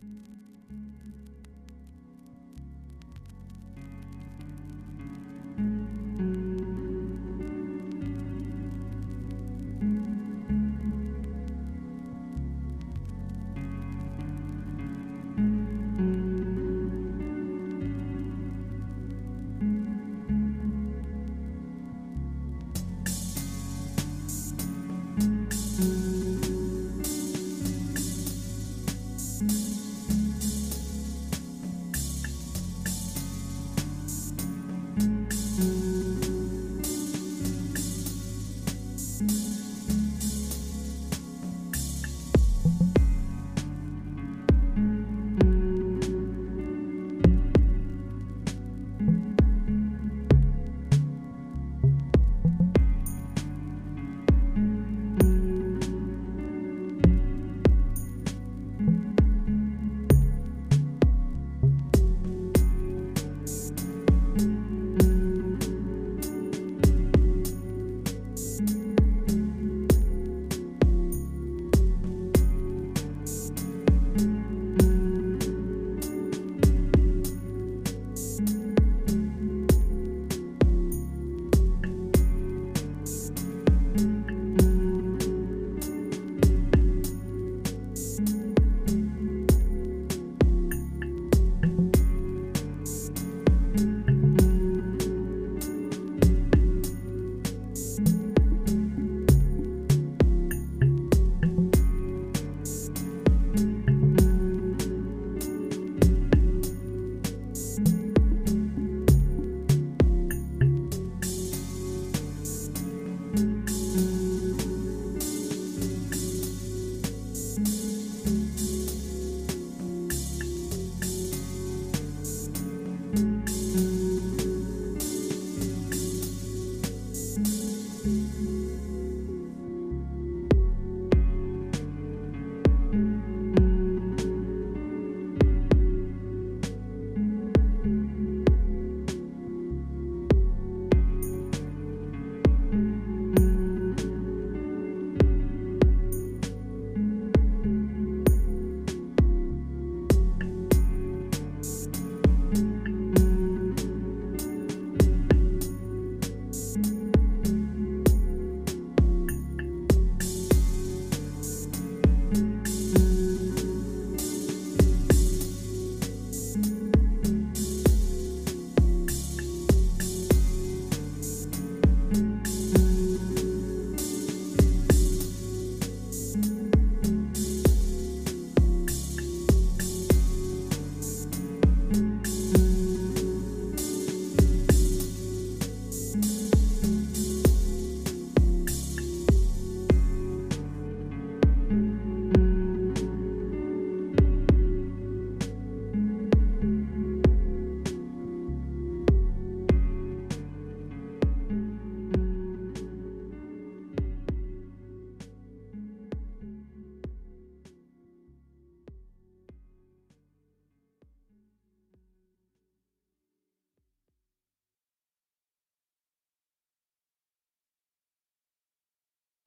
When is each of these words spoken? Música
Música 0.00 1.37